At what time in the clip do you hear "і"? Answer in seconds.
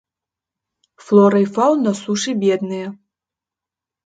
1.43-1.45